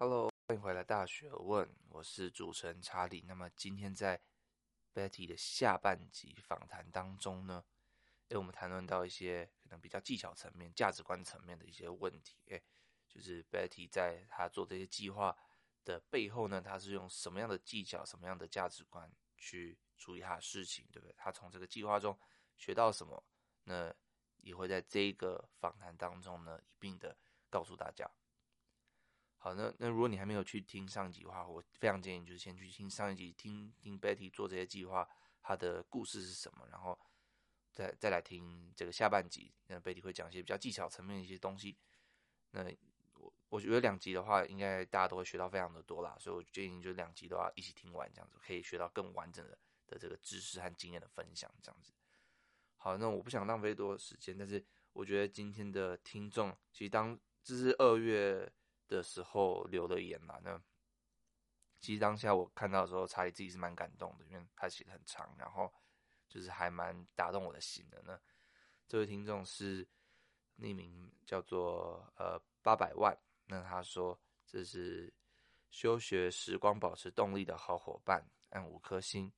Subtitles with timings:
[0.00, 3.24] Hello，欢迎回来《大学问》，我是主持人查理。
[3.26, 4.20] 那么今天在
[4.94, 7.64] Betty 的下半集访谈当中呢，
[8.28, 12.40] 诶，我们谈论到一些可能比较技巧层面、价值观层面的一些问题。
[12.46, 12.62] 诶，
[13.08, 15.36] 就是 Betty 在他做这些计划
[15.84, 21.14] 的背后呢，他是用什么样的技巧、什么样的价值观去处理他的事情，对不对？
[21.18, 22.16] 他从这个计划中
[22.56, 23.20] 学到什么？
[23.64, 23.92] 那
[24.36, 27.18] 也会在这个访谈当中呢，一并的
[27.50, 28.08] 告诉大家。
[29.40, 35.08] 好，那那如果你还没有去听上一集的话，我非常建议你就是先去听上一集，听听 Betty 做这些计划，
[35.40, 36.98] 他的故事是什么，然后
[37.72, 39.52] 再再来听这个下半集。
[39.68, 41.76] 那 Betty 会讲一些比较技巧层面的一些东西。
[42.50, 42.64] 那
[43.14, 51.92] 我我觉得两集的话，应该大家都会学到非常的多啦，所以我建议就两集都要一起听完，这样子可以学到更完整的的这个知识和经验的分享，这样子。
[52.76, 54.62] 好，那我不想浪费多时间，但是
[54.92, 58.52] 我觉得今天的听众其实当这是二月。
[58.88, 60.60] 的时候留的言嘛，那
[61.78, 65.72] 其实当下我看到的时候，查理自己是蛮感动的，因为他写的很长，然后
[66.28, 68.02] 就是还蛮打动我的心的。
[68.04, 68.18] 那
[68.88, 69.86] 这位听众是
[70.58, 75.12] 匿名叫做呃八百万，那他说这是
[75.70, 79.32] 休学时光保持动力的好伙伴，按五颗星。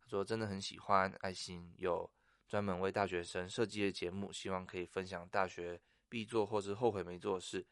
[0.00, 2.10] 他说真的很喜欢爱心，有
[2.48, 7.64] 专门为大学生设计的节目，希望可以分享大学必做或是后悔没做的事。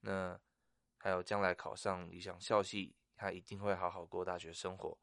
[0.00, 0.38] 那
[1.02, 4.98] 还有将来考上理想校系，他一定会好好过大学生活，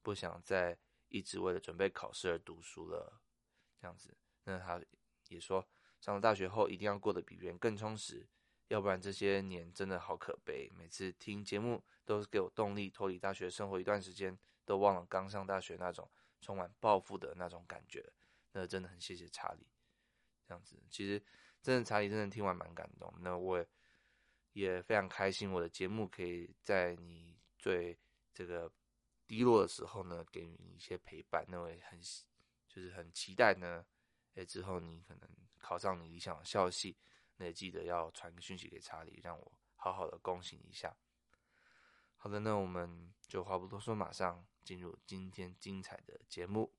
[0.00, 3.20] 不想再一直为了准备考试而读书了。
[3.80, 4.80] 这样子，那他
[5.26, 5.66] 也说，
[6.00, 8.28] 上了大学后一定要过得比别人更充实，
[8.68, 10.70] 要不然这些年真的好可悲。
[10.78, 16.08] 每次听节目都是给我动力，脱离大学生活一段时间，都忘了刚上大学那种
[16.40, 18.12] 充满抱负的那种感觉。
[18.52, 19.66] 那真的很谢谢查理。
[20.46, 21.20] 这样子，其实
[21.60, 23.12] 真的查理真的听完蛮感动。
[23.18, 23.68] 那我也。
[24.52, 27.98] 也非常开心，我的节目可以在你最
[28.32, 28.70] 这个
[29.26, 31.44] 低落的时候呢，给你一些陪伴。
[31.48, 32.00] 那我也很
[32.66, 33.84] 就是很期待呢，
[34.34, 35.28] 哎，之后你可能
[35.58, 36.96] 考上你理想的校系，
[37.36, 40.96] 那也记得要传个讯息给查理，让我好好的恭喜你一下。
[42.16, 46.72] 好的，那我们就话不多说，马上进入今天精彩的节目。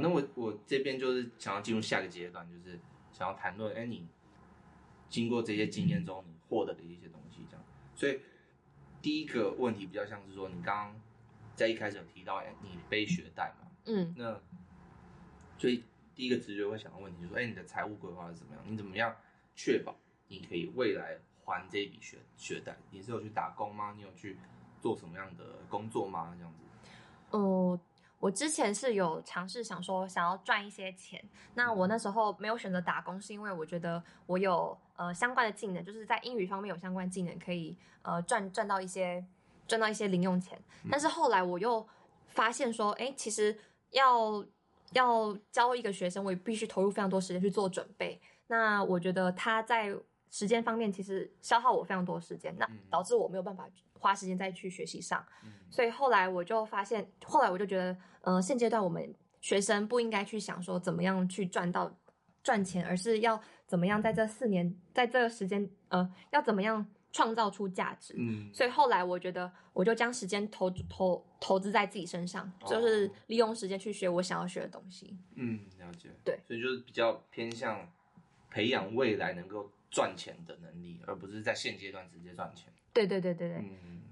[0.00, 2.78] 那我我这边就是想要进入下个阶段，就是
[3.12, 4.06] 想要谈论，哎，你
[5.08, 7.64] 经过这些经验中，你获得的一些东西，这样。
[7.94, 8.20] 所以
[9.02, 11.00] 第一个问题比较像是说，你刚刚
[11.54, 14.40] 在一开始有提到，哎，你背学贷嘛，嗯，那
[15.58, 15.84] 所以
[16.14, 18.64] 第一个直觉会想的问题就是说，哎，你的财务规划是怎么样？
[18.66, 19.14] 你怎么样
[19.54, 19.96] 确保
[20.28, 22.76] 你可以未来还这笔学学贷？
[22.90, 23.92] 你是有去打工吗？
[23.96, 24.36] 你有去
[24.80, 26.34] 做什么样的工作吗？
[26.36, 26.88] 这样子？
[27.30, 27.80] 哦。
[28.20, 31.20] 我之前是有尝试想说想要赚一些钱，
[31.54, 39.24] 那我那时候没有选择打工，是因为我觉得我有呃相关的技能，就是在英语方面有相关技能，可以呃赚赚到一些
[39.66, 40.56] 赚到一些零用钱。
[40.90, 41.84] 但是后来我又
[42.26, 43.58] 发现说，哎，其实
[43.90, 44.44] 要
[44.92, 48.20] 要教一个学生，我也必须投入非常多时间去做准备。
[48.46, 49.96] 那我觉得他在。
[50.30, 53.68] 时间方面其实消耗我非常多时间，那导致我没有办法
[53.98, 61.92] 花时间再去学习上，嗯、所以后来我就发现，后来我就觉得，呃，现阶段我们学生不应该去想说怎么样去赚到
[62.42, 68.14] 赚钱，而是要怎么样在这四年，在这个时间，呃，要怎么样创造出价值。
[68.16, 75.18] 嗯，所以后来我觉得，我就将时间投投投资在自己身上，哦、就是利用时间去学我想要学的东西。
[75.34, 76.08] 嗯，了解。
[76.24, 77.86] 对，所以就是比较偏向
[78.48, 79.70] 培养未来能够。
[79.90, 82.72] 赚钱的能力，而不是在现阶段直接赚钱。
[82.92, 83.58] 对对对对对。
[83.58, 84.02] 嗯。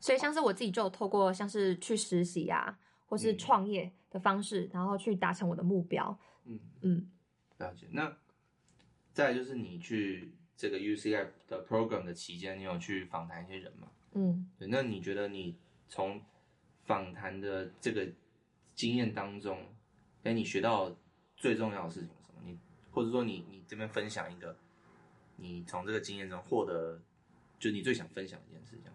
[0.00, 6.16] 所以像是我自己就有透过像是去实习呀、啊，或是创业的方式，嗯、然后去达成我的目标。
[6.44, 7.10] 嗯嗯。
[7.58, 7.86] 了解。
[7.90, 8.16] 那
[9.12, 13.88] 再就是你去这个 UCF 的 program 的期间，你有去访谈一些人吗？
[14.12, 14.48] 嗯。
[14.58, 14.66] 对。
[14.68, 15.56] 那你觉得你
[15.88, 16.20] 从
[16.84, 18.08] 访谈的这个
[18.74, 19.66] 经验当中，
[20.24, 20.96] 哎，你学到
[21.36, 22.42] 最重要的事情是什么？
[22.44, 22.58] 你
[22.90, 24.56] 或者说你你这边分享一个。
[25.40, 27.00] 你从这个经验中获得，
[27.58, 28.94] 就你最想分享的一件事，这样。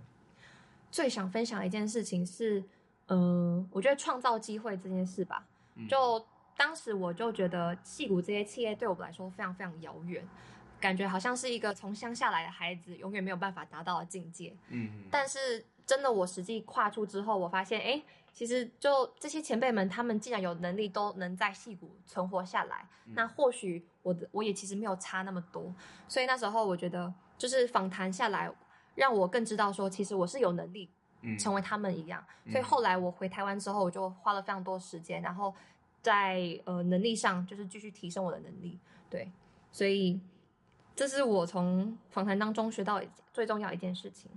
[0.92, 2.60] 最想分享的一件事情是，
[3.08, 5.48] 嗯、呃，我觉得创造机会这件事吧。
[5.76, 6.24] 嗯、就
[6.56, 10.24] 当时我就觉得，戏骨这些企业对我们来说非常非常遥远，
[10.80, 14.56] 感觉好像是一个从乡下来的孩子永远没有办法达到的境界。
[14.70, 15.06] 嗯。
[15.10, 25.72] 但是真的，我实际跨出之后，我发现，哎，其实就这些前辈们，他们既然有能力都能在戏骨存活下来，嗯、那或许我的我也其实没有差那么多。
[26.08, 28.52] 所以那时候我觉得，就是访谈下来，
[28.96, 30.90] 让我更知道说，其实我是有能力
[31.38, 32.26] 成为他们一样。
[32.46, 35.54] 嗯、所以后来我回台湾之后，我就花了非常多时间，然后
[36.02, 38.80] 在呃能力上就是继续提升我的能力。
[39.12, 39.32] 对，
[39.72, 40.20] 所以
[40.96, 43.00] 这是我从访谈当中学到
[43.32, 44.32] 最重要一件事情。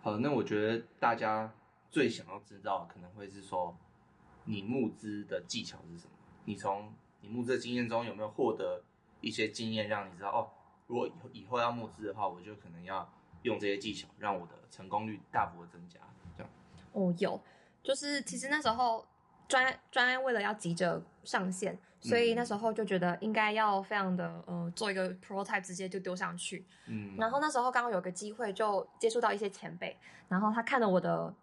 [0.00, 1.52] 好，那我觉得大家。
[1.92, 3.76] 最想要知道可能会是说，
[4.46, 6.12] 你募资的技巧是什么？
[6.46, 6.90] 你从
[7.20, 8.82] 你募资的经验中有没有获得
[9.20, 10.50] 一些经验，让你知道哦，
[10.86, 13.06] 如果以后以后要募资的话，我就可能要
[13.42, 16.00] 用这些技巧，让我的成功率大幅的增加。
[16.34, 16.50] 这样
[16.92, 17.38] 哦，有，
[17.82, 19.06] 就是其实那时候
[19.46, 26.66] 专专案为了要急着上线，所以那时候就觉得应该要非常的呃做一个 prototype，直接就丢上去。
[26.86, 29.94] 嗯，然后那时候刚好有个机会就接触到一些前辈，
[30.28, 31.34] 然后他看了我的。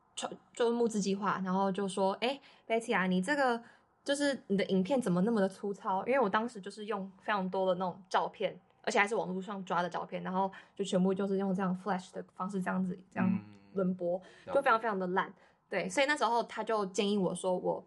[0.53, 3.61] 就募资计划，然后就说：“哎，Betty 啊，你这个
[4.03, 6.05] 就是你的影片怎么那么的粗糙？
[6.05, 13.39] 因为我当时就是用非常多的那种照片，而且还是网络上抓的照片，然后就全部就是用这样 Flash 的方式这样子这样
[13.73, 15.33] 轮播，嗯、就非常非常的烂。
[15.69, 17.85] 对，所以那时候他就建议我说，我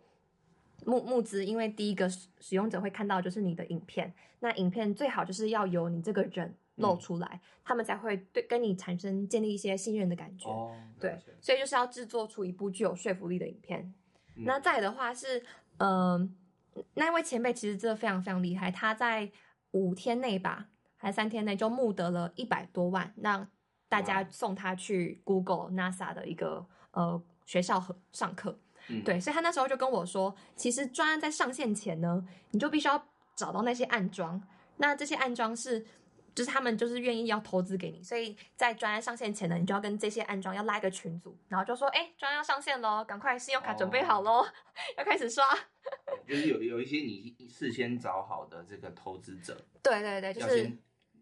[0.87, 10.49] 募募资，因为第一个使用者会看到就是你的影片，那影片最好就是要有你这个人。”露出来，嗯、他们才会对跟你产生建立一些信任的感觉。
[10.49, 13.93] 哦、对，所以就是要制作出一部具有说服力的影片。
[14.37, 15.39] 嗯、那再的话是，
[15.77, 16.35] 嗯、
[16.75, 19.31] 呃，那位前辈其实真的非常非常厉害，他在
[19.73, 23.47] 五天内吧，还是三天内就募得了一百多万，让
[23.89, 28.59] 大家送他去 Google、NASA 的一个呃学校和上课。
[28.89, 34.43] 嗯、对，所以他那时候就跟我说，其实专案在上线前呢，你就必须要找到那些暗桩，
[34.79, 35.85] 那这些暗桩是。
[36.35, 44.47] 就是他们就是愿意要投资给你，所以在专案上线前呢，你就要跟这些安装要拉一个群组，然后就说：“哎，专案要上线喽，赶快信用卡准备好喽，哦、
[44.97, 45.45] 要开始刷。
[46.27, 50.79] ”就是有有一些你事先找好的这个投资者，对对对，就是要先，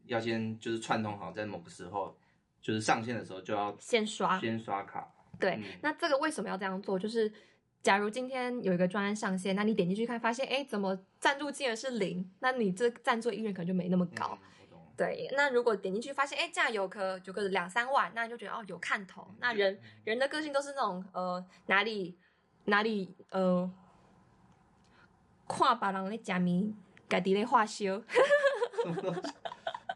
[0.06, 2.16] 要先就是串通好，在某个时候
[2.60, 5.12] 就是上线的时候就要先刷先刷卡。
[5.40, 6.98] 对，嗯、那这个为什么要这样做？
[6.98, 7.32] 就是
[7.82, 12.30] 假如今天有一个专案上线，那你点进去看，发现哎，怎么赞助金额是零？
[12.40, 14.38] 那你这赞助意愿可能就没那么高。
[14.42, 14.46] 嗯
[15.00, 19.26] 对，那如果点进去发现，哎，这样有个有个两三万，那你就觉得哦有看头。
[19.38, 22.19] 那人人的个性都是那种呃哪里
[22.67, 23.73] 哪里呃，
[25.49, 26.76] 看别人在假名，
[27.08, 28.02] 家己在化修。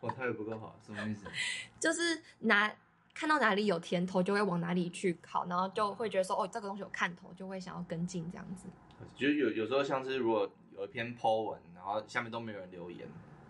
[0.01, 1.27] 我台语不够好，什么意思？
[1.79, 2.75] 就是哪
[3.13, 8.69] 看到哪里有甜头，就会往哪里去考，然后就会觉得说哦这个东西有看头，就会想要跟进这样子。
[9.15, 13.07] 就有有时候像是如果有一篇 po 文，然后下面都没有人留言。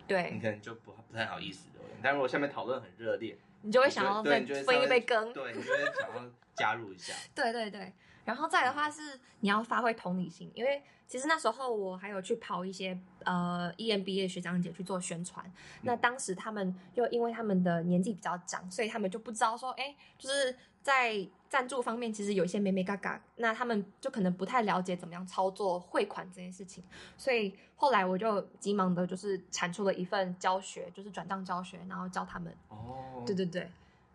[0.07, 7.13] 对，你可能就不不太好意思的，但如果下面讨论很热烈，你就会想要再分一杯羹，对，你就会想要加入一下。
[7.33, 7.91] 对对对，
[8.23, 15.45] 然后再的话是你要发挥同理心，因为其实那时候我还有去跑一些呃 EMBA 学长姐去做宣传，
[15.81, 20.55] 那当时他们又因为他们的年纪比较长，所以他们就不知道说，哎，就是。
[20.85, 26.83] 在赞助方面，其实有一些美美嘎嘎，那他们就可能不太了解怎么样操作汇款这件事情，
[27.17, 32.55] 所以后来我就急忙的，就是产出了一份教学，就是转账教学，然后教他们。
[32.67, 33.67] 哦，对对对。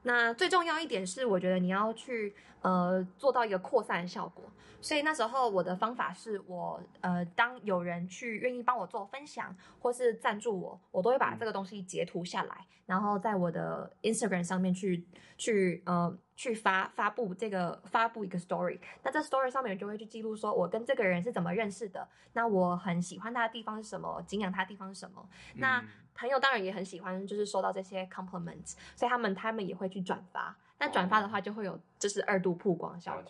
[0.03, 4.45] 那最重要一点是，我觉得你要去呃做到一个扩散的效果。
[4.83, 18.81] 所以那时候我的方法是我呃，当有人去愿意帮我做分享或是赞助我，我都会把这个东西截图下来，然后在我的 Instagram 上面去去呃去发发布这个发布一个 story。
[19.03, 25.29] 那这 story 上面就会去记录说我跟这个人是怎么认识的，那我很喜欢他的地方是什么，敬仰他的地方是什么。
[25.57, 25.85] 那
[26.21, 30.55] 朋友当然也很喜欢，就是收到这些 compliments，所以他们他们也会去转发。
[30.79, 33.25] 那转发的话就会有就是二度曝光效果。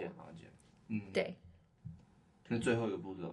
[0.89, 1.37] 嗯，对。
[2.49, 3.33] 那最后一个步骤，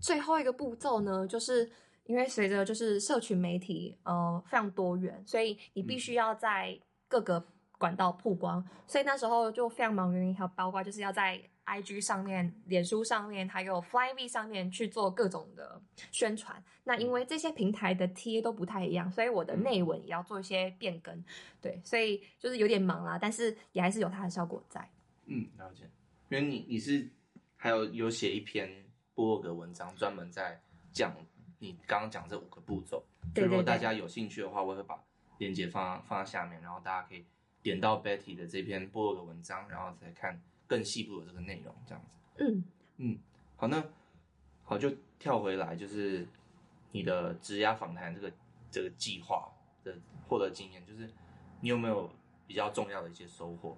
[0.00, 1.70] 最后一个步骤呢，就是
[2.04, 7.46] 因为随着就是社群媒体呃非常多元，所以你必须要在各个
[7.78, 8.60] 管道曝光。
[8.60, 15.80] 嗯、所以那时候就非常忙于，还有包括就是要在 IG 上面、脸书上面，还有 Flyme 上面去做各种的
[16.10, 16.62] 宣传。
[16.84, 21.24] 那因为这些平台的贴都不太一样，所以我的内文也要做一些变更。
[21.60, 24.86] 对，所以就是有点忙啦，但是也还是有它的效果在。
[25.26, 25.84] 嗯，了解。
[26.30, 27.06] 因为你你是
[27.56, 28.70] 还有有写一篇
[29.14, 30.58] 部落格文章，专门在
[30.92, 31.14] 讲
[31.58, 33.04] 你刚刚讲这五个步骤。
[33.34, 33.48] 对对对。
[33.48, 34.98] 如果大家有兴趣的话，我会把
[35.36, 37.26] 链接放放在下面，然后大家可以
[37.68, 42.44] 点到 Betty 的这篇部落格文章，然后再看更细部的这个内容，这样子。
[42.44, 42.64] 嗯
[42.96, 43.18] 嗯，
[43.56, 43.84] 好，那
[44.64, 46.26] 好就跳回来，就是
[46.90, 48.32] 你的职涯访谈这个
[48.70, 49.48] 这个计划
[49.84, 49.94] 的
[50.26, 51.08] 获得经验，就是
[51.60, 52.10] 你有没有
[52.46, 53.76] 比较重要的一些收获？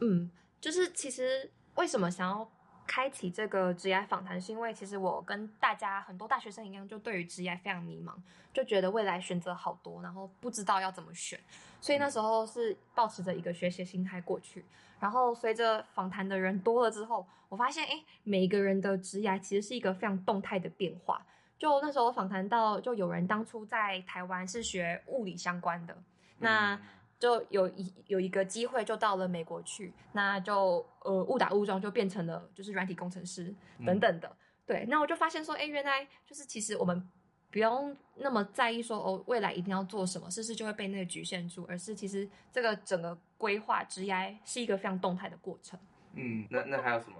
[0.00, 1.50] 嗯，就是其实。
[1.76, 2.50] 为什么想要
[2.90, 8.12] 开启这个职业访谈，是因为其实我跟大家很多大学生一样，就对于职业非常迷茫，
[8.52, 11.38] 就觉得未来选择好多，然后不知道要怎么选，
[11.80, 14.64] 所以那时候是抱持着一个学习心态过去。
[14.98, 21.24] 然后随着访谈的人多了之后，我发现，哎，每个人的职业其实是一个非常动态的变化。
[21.56, 25.96] 就那时候访谈到，就有人当初在台湾是学物理相关的，
[26.38, 26.76] 那
[27.20, 33.54] 就有一有一个机会就到了美国去，那就呃误打误撞就变成了就是软体工程师
[33.86, 34.26] 等等的。
[34.26, 34.36] 嗯、
[34.66, 37.06] 对，那我就发现说，哎，原来就是其实我们
[37.50, 45.78] 不用那么在意说哦未来一定要做什么，是不是就会被那个局限住，而是其实这个整个规划职涯是一个非常动态的过程。
[46.14, 47.16] 嗯，那那还有什么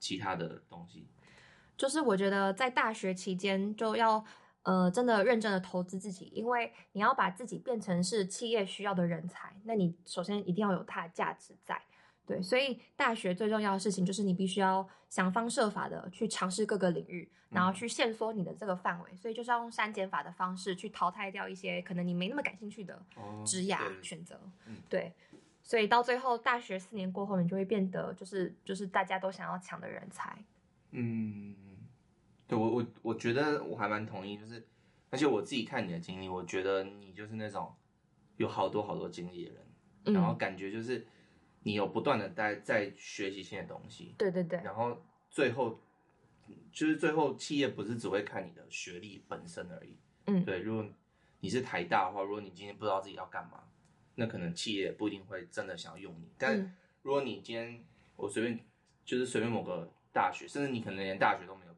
[0.00, 1.06] 其他的东西？
[1.76, 4.24] 就是我觉得在大学期间就要
[4.64, 11.80] 呃真的认真的投资自己，因为你要把自己变成是企业需要的人才，那你首先一定要有它的价值在。
[12.26, 19.14] 对，所以大学最重要的事情就是你必须要想方设法的去尝试各个领域，然后去限缩你的这个范围。
[19.14, 22.98] 所以就是要用删减法的方式去淘汰掉一些可能你没那么感兴趣的
[23.44, 24.40] 职涯选择。
[24.88, 25.12] 对，
[25.62, 30.34] 所以到最后大学四年过后，你就会变得就是就是大家都想要抢的人才。
[30.92, 31.54] 嗯，
[32.46, 34.66] 对我我我觉得我还蛮同意，就是
[35.10, 37.74] 而且我自己看你的经历，我觉得你就是那种
[38.36, 39.66] 有好多好多经历的人，
[40.04, 41.06] 嗯、然后感觉就是。
[41.66, 45.80] 你有不断的在在学习新的东西，对对对，然后最后
[46.70, 49.96] 就是最后企业不是只会看你的学历本身而已，
[50.26, 50.58] 嗯，对。
[50.58, 50.86] 如果
[51.40, 53.64] 你是台大的话，如果你今天不知道自己要干嘛，
[54.14, 56.28] 那可能企业不一定会真的想要用你。
[56.36, 57.82] 但如果你今天
[58.16, 58.60] 我随便
[59.02, 61.72] 就是随便某个大学，甚至你可能连大学都没有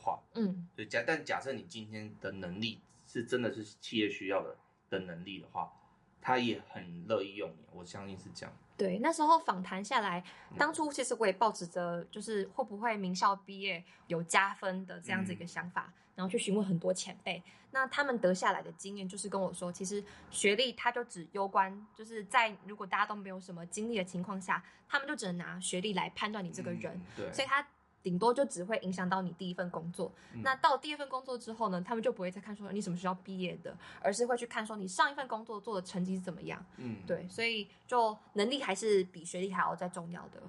[0.00, 4.56] 话，嗯，对假但假设你今天的能力是真的是企业需要的
[4.88, 5.72] 的能力的话，
[6.20, 8.54] 他也很乐意用你，我相信是这样。
[8.76, 10.24] 对，那时候访谈下来，
[10.56, 17.42] 当初其实我也抱持着就是会不会名校毕业有加分的这样子一个想法，嗯、然后去询问很多前辈，
[17.72, 27.66] 那他们得下来的经验就是跟我说，其实学历它就只攸关，就是在如果大家都没有什么经历的情况下，他们就只能拿学历来判断你这个人，嗯、对，所以他。
[28.02, 30.10] 顶多就只会影响到你第一份工作。
[30.34, 36.64] 嗯、那到第二份工作之后呢，他们就不会再看说你什么时候毕业的，而是会去看说你上一份工作做的成绩是怎么样。
[36.76, 40.42] 嗯，对，所以就能力还是比学历还要再重要的。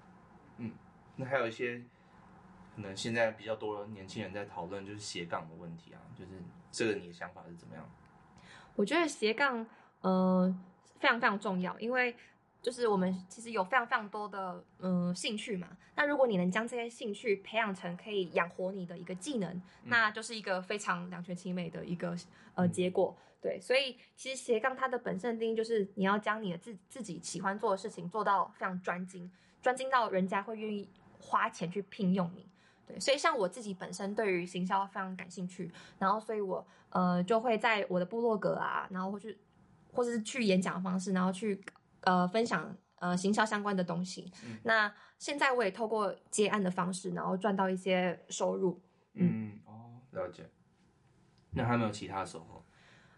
[0.57, 0.71] 嗯，
[1.15, 1.81] 那还有一些
[2.75, 6.31] 可能现在比较多年轻人在讨论就是斜杠的问题啊，就是
[6.71, 7.89] 这个你的想法是怎么样？
[8.75, 9.65] 我觉得斜杠
[10.01, 10.55] 呃
[10.99, 12.15] 非常非常重要，因为。
[12.61, 22.15] 就是我们其实有非常非常多的嗯兴趣嘛，那如果你能将这些兴趣培养成可以养活你的一个技能，嗯、那就是一个非常两全其美的一个
[22.53, 23.17] 呃结果。
[23.41, 29.31] 对，所以其实斜杠它的本身定义就是你要将你的自自己喜欢做的事情做到非常专精，
[29.63, 30.87] 专精到人家会愿意
[31.17, 32.47] 花钱去聘用你。
[32.85, 39.35] 对，所以像我自己本身对于行销非常感兴趣，然后所以我呃就会在我的部落格啊，然后或是
[39.91, 41.59] 或者是去演讲的方式，然后去。
[42.01, 44.31] 呃，分享呃行销相关的东西。
[44.45, 48.81] 嗯、那现在我也透过接案的方式，然后赚到一些收入。
[49.13, 50.49] 嗯，嗯哦，了解。
[51.51, 52.63] 那还有没有其他收获？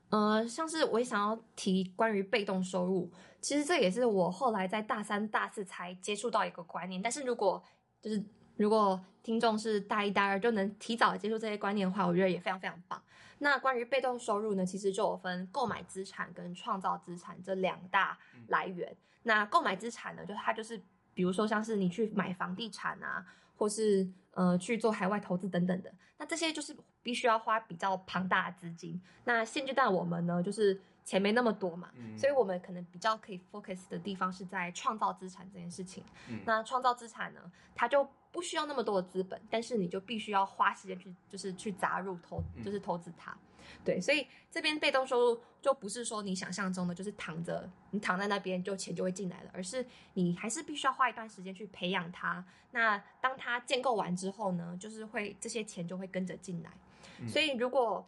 [0.10, 3.12] 呃，像是我也想要提关于被动收入，
[3.42, 7.02] 其实这也是我后来在大三、大四才接触到一个观念。
[7.02, 7.64] 但是如果
[8.02, 8.24] 就是
[8.56, 13.02] 如果听众是大一、大二就能提早接触这些观念的话，我觉得也非常非常棒。
[13.40, 18.18] 那关于被动收入呢，其实就有分购买资产跟创造资产这两大
[18.48, 18.90] 来源。
[18.92, 20.82] 嗯、那购买资产呢，就它就是
[21.14, 23.26] 比如说像是你去买房地产啊，
[23.58, 25.94] 或是呃去做海外投资等等的。
[26.18, 29.02] 那这些就是必须要花比较庞大的资金。
[29.26, 36.04] 那现阶段我们呢，就是钱没那么多嘛，嗯、所以我们可能比较可以 focus 的地方是在创造资产这件事情。
[36.30, 43.32] 嗯、那创造资产呢，它就不需要那么多的资本，但是你就必须要花时间去，就是去砸入投，就是投资它。
[43.32, 43.38] 嗯、
[43.84, 52.44] 对，所以这边被动收入就不是说你想象中的，就是躺着，你躺在那边就钱就会进来了，而是你还是必须要花一段时间去培养它。
[52.72, 56.72] 那当它建构完之后呢，就是会这些钱就会跟着进来。
[57.20, 58.06] 嗯、所以如果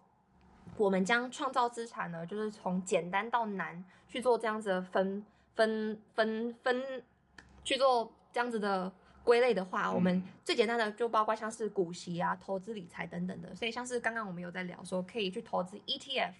[0.78, 7.04] 我们将创造资产呢，就是从简单到难去做这样子的分分分分
[7.64, 8.92] 去做这样子的。
[9.26, 16.34] 归类的话，我们最简单的就包括像是股息啊、投资理财等等的，所以像是刚刚我们有在聊说可以去投资 ETF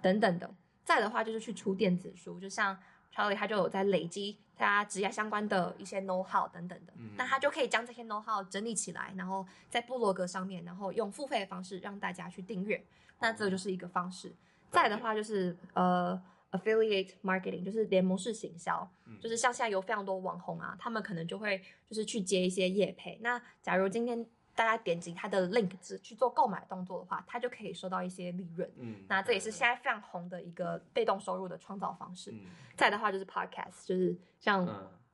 [0.00, 0.48] 等等的。
[0.84, 2.78] 再的话就是去出电子书，就像
[3.14, 12.84] Charlie 他就有在累积他职业相关的一些 know how 等等的，那他就可以将这些 know how 整理起来，然后在部落格上面，然后用付费的方式让大家去订阅，
[13.18, 14.32] 那这就是一个方式。
[14.70, 16.22] 再的话就是呃。
[16.52, 23.18] affiliate marketing，就是联盟式行销，嗯、就是像现在有非常多网红啊，他们可能就会就是去接一些业配。
[23.22, 24.22] 那假如今天
[24.54, 28.70] 大家点击他的 link 字去做购买动作的话，他就可以收到一些利润。
[28.76, 32.30] 嗯，那这也是现在非常红的一个被动收入的创造方式。
[32.32, 32.40] 嗯、
[32.76, 34.66] 再的话就是 podcast，就是像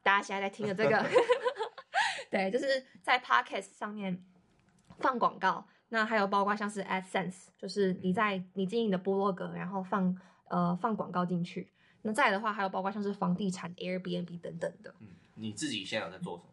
[0.03, 1.11] 大家现在在听的这个，嗯、
[2.31, 4.25] 对，就是在 podcast 上面
[4.99, 5.67] 放广告。
[5.89, 10.17] 那还有包括像是 AdSense，就是你在你经营的部落格，然后放。
[10.51, 11.71] 呃，放广告进去。
[12.01, 14.95] 那再的话，还有包括像是房地产、Airbnb 等等的。
[15.01, 16.49] 嗯，你自己现在有在做什么？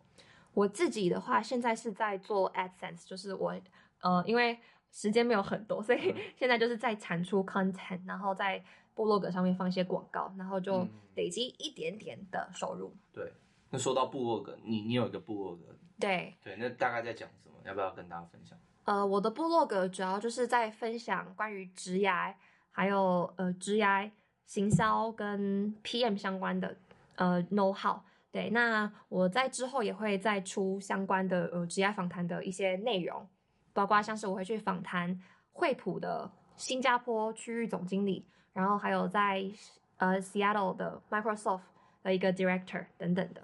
[0.55, 3.53] 我自己的话，现在是在做 AdSense，就是我
[4.01, 4.57] 呃，因为
[4.91, 8.63] 时间没有很多，所以现在就是在产出 content，然后在
[8.95, 12.87] 部落格上面放一些广告，然后就累积一点点的收入。
[12.87, 13.33] 嗯、对，
[13.69, 15.77] 那说到部落格，你你有一个部落格？
[15.99, 17.55] 对对，那大概在讲什么？
[17.65, 18.57] 要不要跟大家分享？
[18.85, 22.33] 呃，我的部落格主要就是在分享关于职涯。
[22.77, 24.11] 还有呃，职涯
[24.45, 26.75] 行销跟 PM 相关的
[27.15, 27.97] 呃 know how，
[28.35, 33.25] 对，那我在之后也会再出相关的呃职业访谈的一些内容，
[33.71, 35.17] 包括像是我会去访谈
[35.53, 39.41] 惠普的新加坡区域总经理，然后还有在
[39.95, 41.61] 呃 Seattle 的 Microsoft
[42.03, 43.41] 的一个 director 等等的。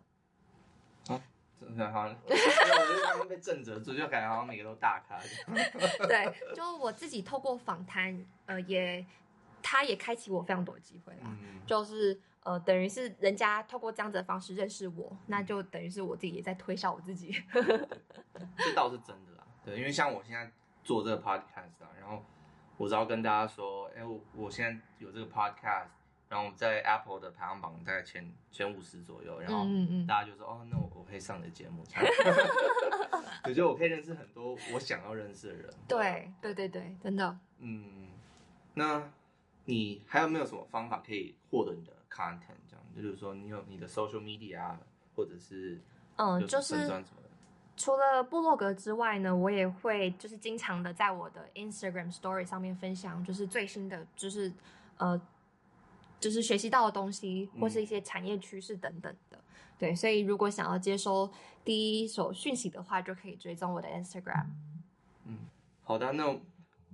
[1.13, 1.21] 啊，
[1.57, 5.17] 真的好像， 我觉得他们被震慑住，就感觉好像每个都大咖。
[6.05, 9.05] 对，就我自己透过访谈，呃，也。
[9.63, 17.31] 他也开启我非常多的机会啦，嗯、就是呃，等于是人家透过这样子的方式认识我，嗯、那就等于是我自己也在推销我自己。
[18.57, 20.51] 这倒是真的啦，对，因为像我现在
[20.83, 22.25] 做这个 podcast 啊，然后
[22.77, 25.85] 我只要跟大家说，哎、欸，我我现在有这个 podcast，
[26.29, 29.65] 然后在 Apple 的排行榜大概前前五十左右，然后
[30.07, 31.83] 大家就说，嗯嗯哦，那我我可以上你的节目，
[33.43, 35.73] 我觉得我可以认识很多我想要认识的人。
[35.87, 37.37] 对对对对，真的。
[37.59, 38.07] 嗯，
[38.73, 39.11] 那。
[39.65, 42.59] 你还有没有什么方法可以获得你的 content？
[42.67, 44.79] 这样，就比如说你有你的 social media 啊，
[45.15, 45.79] 或者是
[46.17, 47.03] 嗯，就是
[47.77, 54.51] 除了部落格之外呢，我也会就是经常的在我的 Instagram Story 上面分享，就是最新的，就是
[54.97, 55.19] 呃，
[56.19, 59.37] 就是学习到的东西，或是一些产业趋势等等的。
[59.37, 59.43] 嗯、
[59.79, 61.31] 对，所以如果想要接收
[61.63, 64.45] 第一手讯息的话，就可以追踪我的 Instagram。
[65.25, 65.39] 嗯，
[65.83, 66.37] 好的，那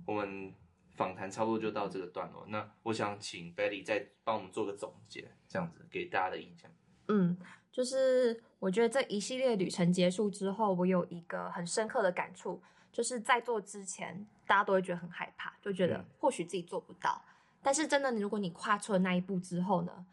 [0.06, 0.54] 我们。
[0.98, 6.68] 访谈差不多就到这个段落，那我想请 Betty 再帮我们做个总结，这样子给大家的意见。
[7.06, 7.38] 嗯，
[7.70, 17.22] 就是我觉得这一系列旅程结束之后，我有一个很深刻的感触，就是在做之前，大家都会觉得很害怕，就觉得或许自己做不到。
[17.24, 17.28] 嗯、
[17.62, 20.04] 但是真的，如果你跨出了那一步之后呢，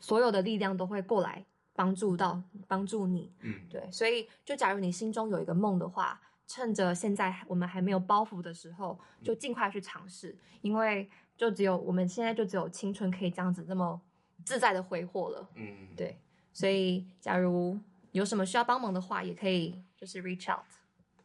[0.00, 3.32] 所有的力量都会过来帮助到帮助你。
[3.42, 6.20] 嗯，对，所以就假如你心中有一个梦的话。
[6.46, 14.00] 趁着现在我们还没有包袱的时候，就尽快去尝试，因为就只有我们现在就只有青春可以这样子这么
[14.44, 15.48] 自在的挥霍了。
[15.54, 16.18] 嗯，对，
[16.52, 17.78] 所以假如
[18.12, 20.64] 有什么需要帮忙的话，也可以就是 reach out。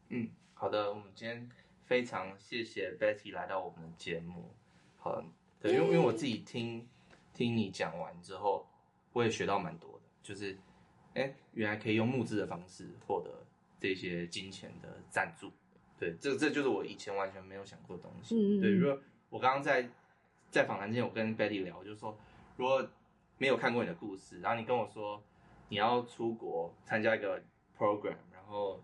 [0.10, 1.50] 嗯，好的，我们今天
[1.86, 4.54] 非常谢谢 Betty 来到我们的节目。
[4.98, 5.24] 好，
[5.60, 6.88] 对，因为因为我自己听
[7.34, 8.68] 听你讲完之后，
[9.14, 10.58] 我也学到蛮多的，就是
[11.14, 13.32] 哎，原来可以用募资的方式获得。
[13.82, 15.52] 这些金钱的赞助，
[16.00, 18.36] 对，这这就是我以前完全没有想过的东西。
[18.36, 19.90] 嗯、对，如果我刚刚在
[20.52, 22.16] 在访谈之前，我跟 Betty 聊，就是说，
[22.58, 22.88] 如果
[23.40, 25.24] 没有看过你的故事，然后你跟我说
[25.70, 27.42] 你要出国参加一个
[27.76, 28.80] program，然后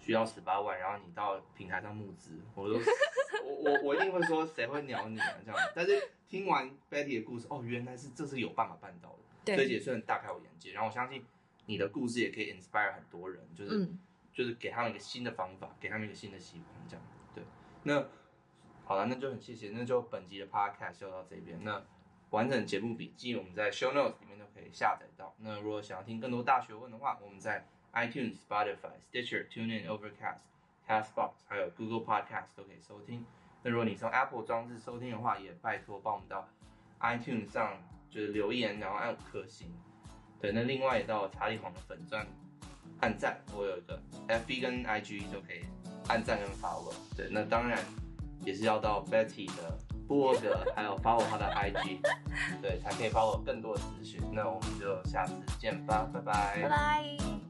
[0.00, 2.80] 需要十八万，然后你到平台上募资，我说
[3.44, 5.60] 我我我一定会说谁会鸟你啊这样。
[5.74, 5.92] 但是
[6.26, 10.72] 听完 Betty 的故事，哦，原来是这是有办法办到的，对，所以也算大开我眼界。
[10.72, 11.22] 然后我相信
[11.66, 13.84] 你的故事也可以 inspire 很多人，就是。
[13.84, 13.98] 嗯
[14.38, 17.42] 就是给他们一个新的方法，给他们一个新的希望，这样对。
[17.82, 18.04] 那
[18.84, 19.70] 好了，那就很谢谢。
[19.70, 21.58] 那就本集的 podcast 就到这边。
[21.64, 21.82] 那
[22.30, 25.34] 完整节目笔记我们在 show notes 里面都可以下载到。
[25.38, 30.42] 那如果想要听更多大学问的话，我们在 iTunes、Spotify、Stitcher、TuneIn、Overcast、
[30.86, 33.26] Castbox 还有 Google Podcast 都可以收听。
[33.64, 36.48] 那如果你从 Apple 装置收听的话，也拜托帮我们到
[37.00, 39.74] iTunes 上就是留言，然后按五颗星。
[40.40, 42.24] 对，那另外也到查理皇的粉钻。
[43.00, 45.60] 按赞，我有一个 FB 跟 IG 都可以
[46.08, 46.92] 按赞跟 follow。
[47.16, 47.78] 对，那当然
[48.44, 51.98] 也是要到 Betty 的部落格， 还有 follow 他的 IG，
[52.60, 54.20] 对，才可以 follow 更多的资讯。
[54.32, 56.62] 那我们就下次见吧，拜拜。
[56.62, 57.47] 拜拜。